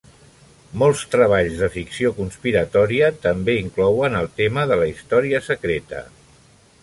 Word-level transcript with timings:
Molts 0.83 1.01
treballs 1.15 1.59
de 1.63 1.69
ficció 1.75 2.11
conspiratòria 2.21 3.11
també 3.27 3.57
inclouen 3.65 4.17
el 4.21 4.31
tema 4.41 4.63
de 4.73 4.79
la 4.83 4.91
història 4.95 5.43
secreta. 5.51 6.05